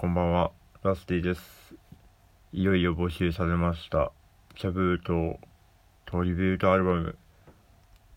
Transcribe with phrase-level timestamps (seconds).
[0.00, 0.50] こんばんは、
[0.82, 1.42] ラスティです。
[2.54, 4.12] いよいよ募集されました。
[4.54, 5.38] キャブート
[6.06, 7.18] トリビュートアルバム。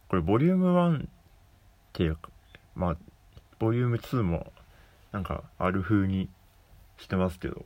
[0.07, 1.07] これ、ボリューム1っ
[1.91, 2.29] ていうか、
[2.73, 2.97] まあ、
[3.59, 4.53] ボリューム2も、
[5.11, 6.29] なんか、ある風に
[6.99, 7.65] してますけど、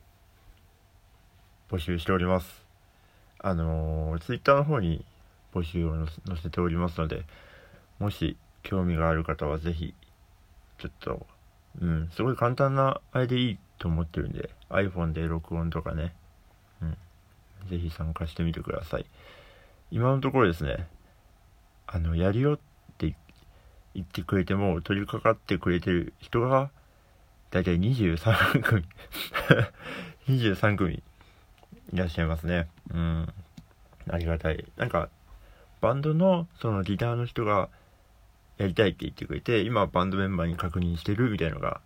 [1.70, 2.66] 募集しております。
[3.38, 5.04] あのー、ツイッターの方に
[5.54, 7.22] 募集を載せ載せておりますので、
[8.00, 9.94] もし興味がある方はぜひ、
[10.78, 11.24] ちょっと、
[11.80, 16.14] うん、すごい簡単なあれでいいと思ってるんで、iPhone で録音とかね、
[16.82, 16.96] うん、
[17.68, 19.06] ぜひ参加してみてください。
[19.90, 20.86] 今のところですね、
[21.86, 22.58] あの、やるよっ
[22.98, 23.14] て
[23.94, 26.70] 言ってくれても、取り掛かってくれてる人が、
[27.50, 28.84] だいたい23組、
[30.28, 31.02] 23組
[31.92, 32.68] いらっしゃいますね。
[32.90, 33.32] うん、
[34.10, 34.66] ありがたい。
[34.76, 35.08] なんか、
[35.80, 37.70] バンドのそのギターの人が、
[38.58, 41.80] やりたいって言ってくれて、今バンドメンバーに確認してるみたいのが、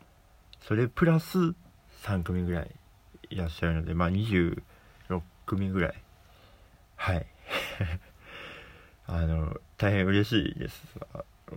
[0.62, 1.54] それプラス
[2.02, 2.70] 3組ぐらい
[3.30, 4.62] いらっしゃるので、まあ26
[5.46, 5.94] 組ぐらい。
[6.96, 7.26] はい。
[9.06, 10.82] あの、大変嬉しいです。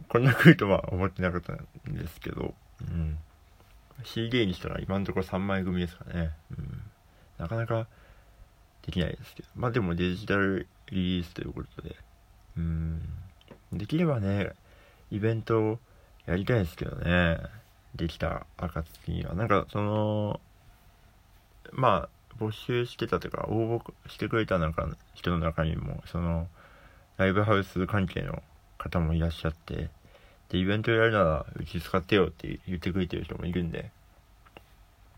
[0.09, 3.17] こんな来るとは思ってなかったんですけど、うん。
[4.03, 6.31] CD にしたら今のところ3枚組ですかね。
[6.51, 6.81] うん。
[7.37, 7.87] なかなか
[8.85, 9.49] できないですけど。
[9.55, 11.95] まあでもデジタルリリースということで、
[12.57, 13.01] うん。
[13.73, 14.51] できればね、
[15.11, 15.79] イベントを
[16.25, 17.37] やりたいですけどね。
[17.95, 19.33] できた暁には。
[19.33, 20.39] なんか、その、
[21.71, 26.47] まあ、募集してたというか、応募してくれたなんか人の中にも、その、
[27.17, 28.43] ライブハウス関係の
[28.77, 29.89] 方もいらっしゃって、
[30.49, 33.89] で、イベントやるなら、うち使ってよって言ってくれてる人もいるんで、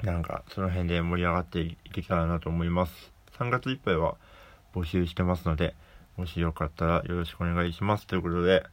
[0.03, 3.11] なんか、その辺で盛り上がっていけたらなと思います。
[3.39, 4.15] 3月いっぱいは
[4.73, 5.75] 募集してますので、
[6.17, 8.05] もしよかったらよろしくお願いします。
[8.07, 8.63] ということで、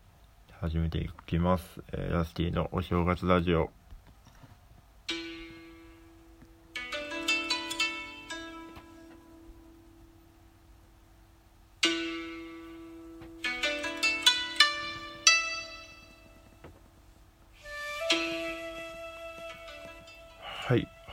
[0.61, 1.83] 始めていきます。
[1.92, 3.70] えー、ラスティのお正月ラジオ。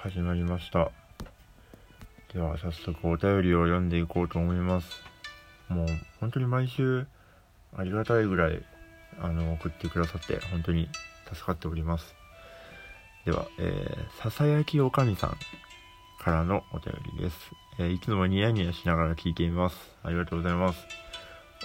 [0.03, 0.89] 始まりました。
[2.33, 4.87] では、早速お便りを読んでいこうと思います。
[5.69, 5.87] もう、
[6.19, 7.05] 本当に毎週、
[7.77, 8.63] ありがたいぐらい、
[9.19, 10.89] あの、送ってくださって、本当に
[11.31, 12.15] 助かっております。
[13.25, 15.37] では、え、ささやきおかみさん
[16.19, 17.37] からのお便りです。
[17.77, 19.77] えーいつもニヤニヤしながら聞いています。
[20.01, 20.79] ありがとうございます。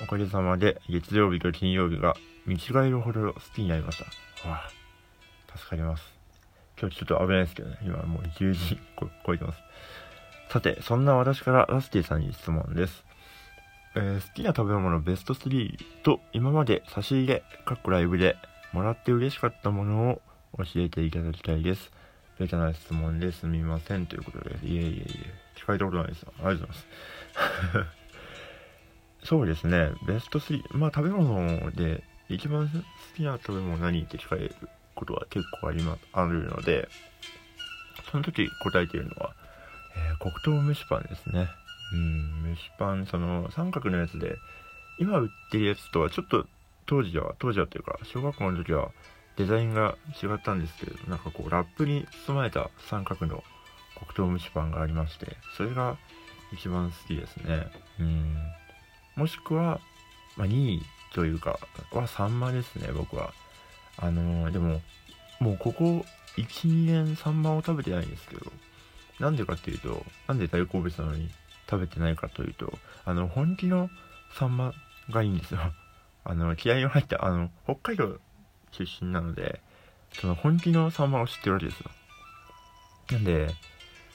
[0.02, 2.14] おかげさまで、月曜日と金曜日が
[2.44, 3.98] 見違えるほど好きになりまし
[4.42, 4.46] た。
[4.46, 6.15] わあ、助かります。
[6.78, 7.78] 今日ちょっと危ないですけどね。
[7.82, 8.78] 今もう10時
[9.24, 9.60] 超えてます。
[10.50, 13.04] さて、そんな私からラスティさんに質問です。
[13.94, 18.36] えー好きな食べ物ベスト3と今まで差し入れ、かっこライブで
[18.72, 20.22] もらって嬉しかったものを
[20.58, 21.90] 教えていただきたいです。
[22.38, 26.32] ベタな質問ですみませんということで、いえいえいえ、聞かれたことないですよ。
[26.38, 26.86] ありがとうございます。
[29.26, 32.78] そうですね、ベスト3、まあ食べ物で一番好
[33.16, 34.54] きな食べ物何って聞かれる
[34.96, 36.88] ことは結構ありま、あるので、
[38.10, 39.34] その時答えているのは、
[39.96, 41.48] えー黒糖蒸しパンですね。
[41.92, 44.36] うん、蒸しパン、その三角のやつで、
[44.98, 46.46] 今売ってるやつとはちょっと
[46.86, 48.90] 当時は、当時はというか、小学校の時は
[49.36, 53.44] デザインが違ったんですけど、なんかこうラップに包まれた三角の
[54.14, 55.96] 黒糖蒸しパンがありまして、それが
[56.52, 57.66] 一番好きですね。
[58.00, 58.36] うん。
[59.16, 59.80] もしくは、
[60.36, 60.82] まあ、2位
[61.14, 61.58] というか、
[61.92, 63.32] はサンマですね、僕は。
[63.98, 64.80] あのーでも、
[65.40, 66.04] もうここ
[66.36, 68.52] 1、2年サンマを食べてないんですけど、
[69.20, 71.30] なんでかっていうと、なんで大好物なのに
[71.68, 72.72] 食べてないかというと、
[73.04, 73.90] あの、本気の
[74.38, 74.72] サンマ
[75.10, 75.60] がいいんですよ。
[76.24, 78.18] あの、気合の入った、あの、北海道
[78.72, 79.60] 出身なので、
[80.12, 81.90] その本気のサンマを知ってるわけですよ。
[83.12, 83.54] なんで、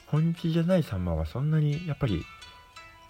[0.06, 2.24] 本気じゃないサンマはそんなに、やっぱり、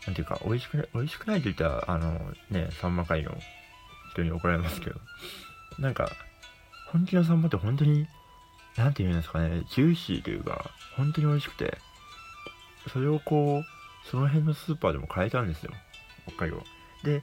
[0.07, 3.37] なんていうか、美味しくない、美味しくないと言ったら、あの、ね、サンマ界の
[4.13, 5.01] 人に怒られますけど、
[5.79, 6.11] なんか、
[6.93, 8.07] 本気のサンマって本当に、
[8.77, 11.79] なんて言うんですかね、ジューシーというか、本当に美味しくて、
[12.93, 15.73] それをこう、その辺のスーパーでも買えたんですよ、
[16.27, 16.63] 北海道。
[17.03, 17.23] で、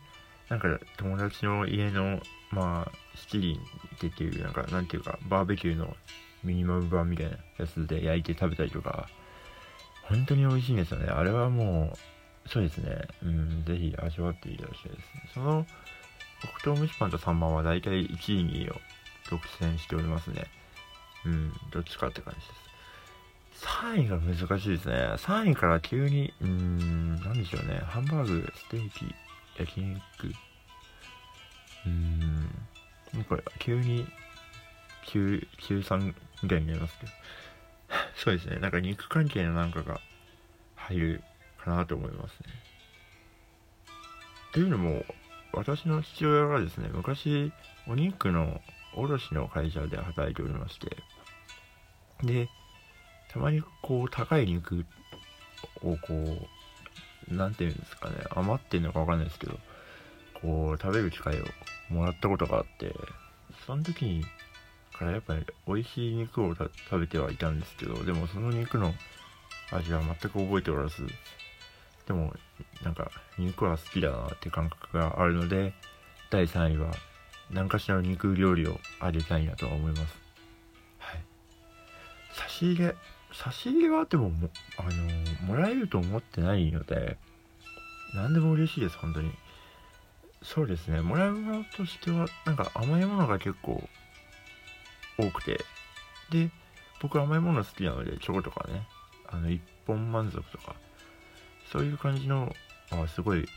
[0.49, 2.19] なんか友達の家の、
[2.51, 3.59] まあ、七輪
[3.95, 5.95] っていう、なんか、なんていうか、バーベキューの
[6.43, 9.07] ミニマム版みたいなやつで焼いて食べたりとか、
[10.03, 11.09] 本当に美味しいんですよね。
[11.09, 11.93] あれはも
[12.45, 15.29] う、そうですね、うん、ぜひ味わっていただきたいですね。
[15.35, 15.67] その、
[16.63, 18.75] 黒糖蒸しパンとサンマは大体1位、2位を
[19.29, 20.45] 独占しておりますね。
[21.25, 23.65] うん、どっちかって感じです。
[23.65, 24.95] 3位が難しいですね。
[25.17, 27.79] 3位から急に、うーん、なんでしょうね。
[27.85, 29.13] ハンバーグ、ステーキ、
[29.57, 29.99] 焼肉。
[31.85, 34.07] うーん、これ、急に、
[35.07, 37.11] 9、93みたいになりますけど。
[38.15, 39.99] そうですねなんか肉関係のなんかが
[40.75, 41.23] 入る
[41.57, 42.47] かなと思いますね
[44.49, 45.03] っていうのも
[45.53, 47.51] 私の父親がですね昔
[47.87, 48.61] お肉の
[48.95, 50.97] 卸の会社で働いておりまして
[52.23, 52.49] で
[53.31, 54.85] たまにこう高い肉
[55.83, 59.57] をこう何て言うんですかね余ってんのか分かんないですけど
[60.41, 61.45] こう食べる機会を
[61.89, 62.93] もらったことがあって
[63.65, 64.25] その時に
[64.99, 68.93] からやっぱり美味しい肉を食べてはいたんですけどでもその肉の
[69.71, 71.07] 味は全く覚えておらず
[72.05, 72.33] でも
[72.83, 75.73] なんか肉は好きだなって感覚があるので
[76.29, 76.91] 第3位は
[77.51, 80.01] 何かしらの肉料理をあげたいなとは思います。
[80.99, 81.23] はい。
[82.33, 82.95] 差し入れ
[83.33, 87.17] 差し入れはでももあのー、もらえると思ってないので
[88.15, 89.31] 何でも嬉しいです本当に。
[90.41, 91.01] そうですね。
[91.01, 93.81] もらうものとしてはなんか甘いものが結構
[95.17, 95.59] 多くて。
[96.31, 96.51] で
[97.01, 98.87] 僕甘いもの好きなのでチョコとかね。
[99.27, 100.75] あの一本満足とか。
[101.71, 102.53] そういう感じの
[102.91, 103.47] あすごい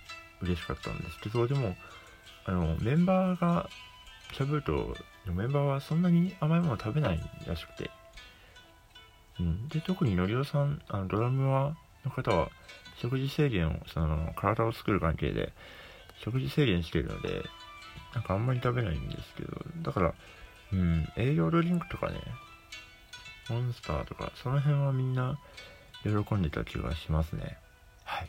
[0.43, 1.75] 嬉しかったんですけどでも
[2.45, 3.69] あのメンバーが
[4.33, 4.97] しゃべると
[5.27, 7.91] メンバーはそんなに甘いもの食べないらしくて、
[9.41, 12.51] うん、で特にのりおさんあのドラムはの方は
[13.01, 15.53] 食事制限をその体を作る関係で
[16.25, 17.43] 食事制限してるので
[18.15, 19.51] なんかあんまり食べないんですけど
[19.83, 20.15] だから
[20.73, 22.19] うん、栄養ドリンクとかね、
[23.51, 25.39] モンスターとか、その辺はみんな
[26.03, 27.59] 喜んでた気がしますね。
[28.05, 28.25] は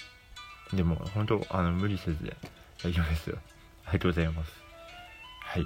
[0.73, 0.75] い。
[0.75, 2.35] でも、本当あの、無理せずで
[2.83, 3.37] 大丈夫ですよ。
[3.85, 4.51] ありがとうございます。
[5.41, 5.65] はい。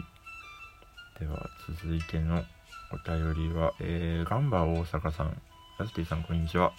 [1.20, 1.50] では、
[1.82, 2.44] 続いての
[2.92, 5.42] お便りは、えー、ガンバ大阪さん、
[5.80, 6.74] ラスティさん、こんにちは。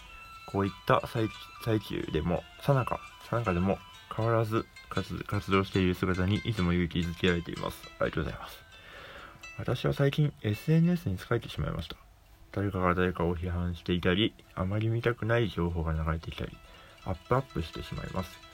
[0.50, 1.28] こういった最
[1.64, 3.78] 最中でも、さなか、さなかでも、
[4.14, 7.78] 変わらず活活動している姿にいつも勇気づけられています。
[8.00, 8.56] ありがとうございます。
[9.58, 11.96] 私は最近 SNS に疲れてしまいました。
[12.52, 16.56] 誰かが誰かを批判していたり、あまり見たくない情報が流れてきたり、
[17.04, 18.47] アップアップしてしまいます。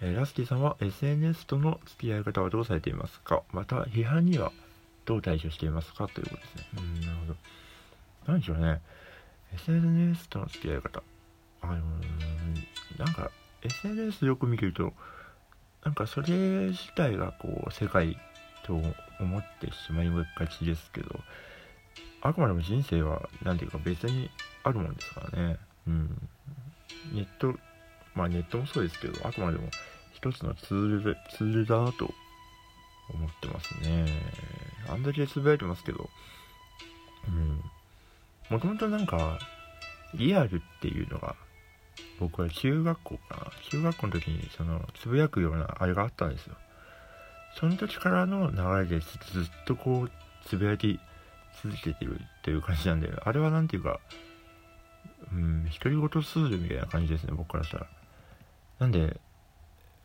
[0.00, 3.42] えー、ラスティさんは SNS との付き合い方はどうされていますか？
[3.52, 4.52] また、批判には
[5.04, 6.08] どう対処していますか？
[6.08, 6.64] ということですね。
[6.78, 7.36] うん、なるほど。
[8.26, 8.80] 何でしょうね。
[9.54, 11.02] SNS との付き合い方。
[11.62, 11.80] あのー、
[12.98, 13.30] なんか、
[13.62, 14.92] SNS よく見ると、
[15.84, 16.28] なんかそれ
[16.68, 18.16] 自体がこう、世界
[18.62, 18.74] と
[19.20, 21.20] 思ってしまいがちですけど
[22.22, 24.30] あくまでも人生は何ていうか別に
[24.62, 25.56] あるもんですからね
[25.86, 26.28] うん
[27.12, 27.58] ネット
[28.14, 29.68] まあネットもそうですけどあくまでも
[30.12, 32.12] 一つのツールツールだと
[33.12, 34.06] 思ってますね。
[34.88, 36.08] あんだけつぶやいてますけど
[37.28, 37.62] うん。
[38.48, 39.38] もともとなんか
[40.14, 41.36] リアルっていうのが
[42.18, 43.52] 僕は中学校かな。
[43.70, 46.56] 中学校の時にそのつぶやくようなあれがあったんですよ。
[47.58, 50.10] その時からの流れでずっとこう
[50.46, 51.00] つぶやき
[51.62, 54.00] 続けてるっていう感じなんであれは何ていうか
[55.32, 57.86] うん独り言ツールみたいな感じですね僕からしたら。
[58.80, 59.20] なんで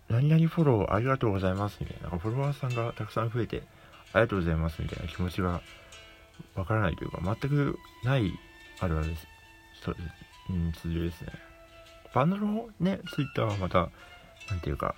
[0.07, 3.63] 何々フォローありがとうございますみたいなフォロワーさんがたくさん増えて
[4.13, 5.61] ありがとうございますみたいな気持ちが
[6.53, 8.31] わからないというか全くない
[8.79, 9.27] あるあるです
[9.83, 9.95] そう
[10.47, 11.29] うん、ツールですね
[12.13, 13.89] バンドのねツイッターはまた
[14.49, 14.93] 何ていうか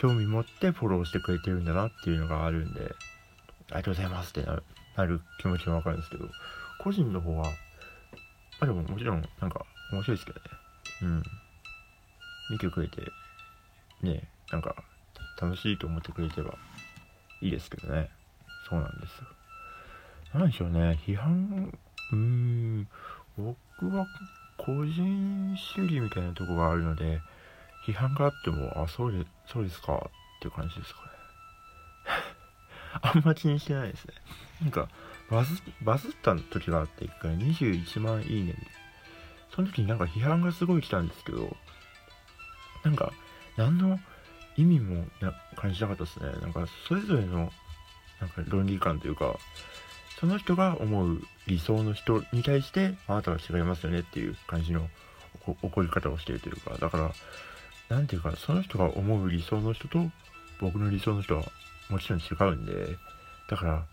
[0.00, 2.90] 興味持ってフォローしてくれてるんだなっていうのがあるんで、あり
[3.74, 4.62] がとうございますってなる
[4.96, 6.24] なる気持ちもわかるんですけど、
[6.82, 7.46] 個人の方は、
[8.60, 10.46] あ、でももちろんなんか面白いですけどね。
[11.02, 11.22] うん。
[12.50, 13.02] 見てくれて、
[14.02, 14.74] ね、なんか
[15.40, 16.54] 楽しいと思ってくれてば
[17.40, 18.10] いいですけどね。
[18.68, 19.24] そうなんですよ。
[20.34, 21.72] なんでしょうね、批判、
[22.12, 22.88] うーん、
[23.36, 24.06] 僕は
[24.56, 27.20] 個人主義みたいなとこがあるので、
[27.86, 31.08] 批判があっても、あ、そうで、そうですかっていう感じですかね。
[33.02, 34.14] あんま気にしてないですね。
[34.60, 34.88] なんか、
[35.30, 38.70] バズ、バズった時があって、一回21万いいねみたいな。
[39.54, 41.56] その時になんか批判がすごい来たんですけど、
[42.84, 43.12] なんか、
[43.56, 43.98] 何の
[44.56, 46.30] 意味もな感じなかったですね。
[46.40, 47.52] なんか、それぞれの、
[48.20, 49.36] なんか論理観というか、
[50.20, 54.88] その人が思う理想の人に対して、あなたは違いますよねっていう感じの
[55.62, 57.12] 怒り方をしているというか、だから、
[57.88, 60.10] 何ていうか、その人が思う理想の人と
[60.60, 61.44] 僕の理想の人は
[61.88, 62.96] もちろん違うんで、
[63.48, 63.86] だから、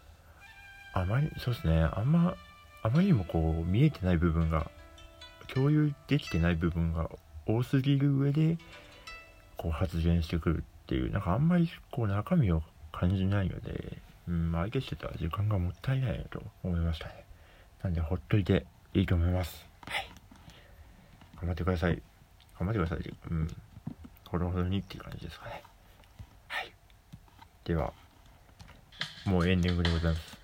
[0.93, 2.35] あまり、そうですね、あんま、
[2.83, 4.69] あまりにもこう、見えてない部分が、
[5.53, 7.09] 共有できてない部分が
[7.47, 8.57] 多すぎる上で、
[9.55, 12.61] こう発言してくるっていう、なんかあんまりこう中身を
[12.91, 17.25] 感じないので、うん、相手してた時間がもったいないなと思いましたね。
[17.83, 19.65] なんで、ほっといていいと思います。
[19.85, 20.09] はい。
[21.37, 22.01] 頑張ってください。
[22.59, 23.13] 頑張ってください。
[23.31, 23.47] うん。
[24.25, 25.63] ほどほどにっていう感じですかね。
[26.47, 26.73] はい。
[27.63, 27.93] では、
[29.25, 30.37] もうエンディングでございます。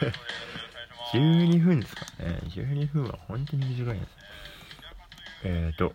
[1.14, 2.40] 12分ですかね。
[2.48, 4.23] 12分は本当に短いです。
[5.46, 5.92] えーと、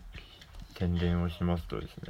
[0.78, 2.04] 宣伝をしますとですね、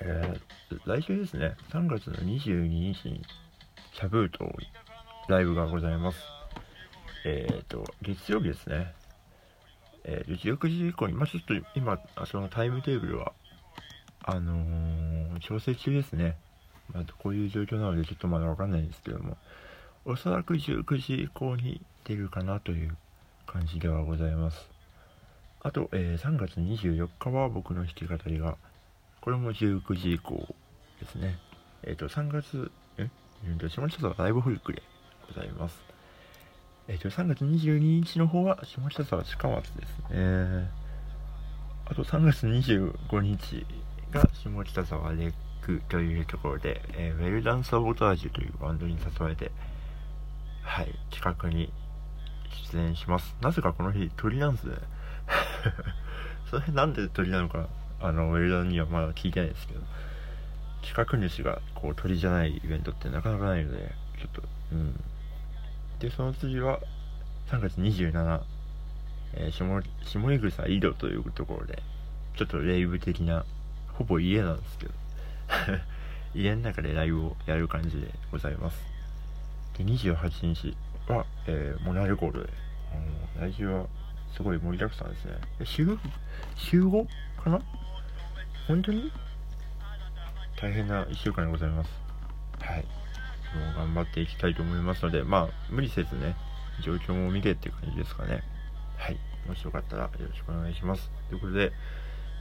[0.00, 3.22] えー、来週ですね、3月の22日に、
[3.92, 4.52] シャブート
[5.28, 6.18] ライブがございます。
[7.26, 8.94] えーと、月曜日ですね。
[10.04, 13.32] えー、19時以降に、まあ、ちょっと今、そのタイムテーブルは、
[14.22, 16.36] あのー、調整中ですね。
[16.92, 19.36] まあ、こういう状況なのでちょっとまだわかんないんですけども、
[20.04, 22.96] おそらく19時以降に出るかなという
[23.46, 24.73] 感じではございます。
[25.64, 28.58] あと、えー、3月24日は僕の弾き語りが、
[29.22, 30.54] これも19時以降
[31.00, 31.38] ですね。
[31.82, 33.08] えっ、ー、と、3月、え、
[33.70, 34.82] 下北沢ライブホリックで
[35.26, 35.82] ございます。
[36.86, 40.70] えっ、ー、と、3月22日の方は下北沢近松ですね。
[41.86, 43.66] あと、3月25日
[44.10, 49.50] が下北沢レックというところで、えー、ウェルダンサボタージュというバンドに誘われて、
[50.60, 51.72] はい、企画に
[52.70, 53.34] 出演します。
[53.40, 54.74] なぜかこの日、鳥なんですね。
[56.50, 57.68] それなんで鳥なのか、
[58.00, 59.80] あの、ウェルダンにはまだ聞いてないですけど、
[60.82, 64.42] 企画主がこう鳥じゃないイベントってなかなかないので、ちょっと、
[64.72, 65.00] うん。
[65.98, 66.80] で、その次は、
[67.48, 68.42] 3月27、
[69.34, 69.64] えー、下、
[70.02, 71.82] 下江草井戸というところで、
[72.36, 73.44] ちょっとレイブ的な、
[73.92, 74.92] ほぼ家なんですけど、
[76.34, 78.84] 家の中でライブをやる感じでございます。
[79.78, 80.76] で、28日
[81.08, 82.50] は、えー、モナレコードで、
[83.38, 83.86] 来週は
[84.36, 85.34] すごい盛りだくさんですね。
[85.64, 85.98] 週、
[86.56, 87.06] 週 5?
[87.42, 87.60] かな？
[88.66, 89.12] 本当に？
[90.60, 91.90] 大変な1週間でございます。
[92.60, 92.78] はい。
[92.78, 96.34] もう頑張っていきたいと思いますので、まあ、無理せずね、
[96.82, 98.42] 状況も見てっていう感じですかね。
[98.96, 99.18] はい。
[99.46, 101.10] もしよかったらよろしくお願いします。
[101.28, 101.72] ということで、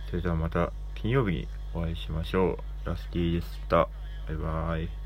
[0.09, 2.89] それではまた金曜日にお会いしましょう。
[2.89, 3.88] ラスティでした。
[4.27, 5.02] バイバーイ。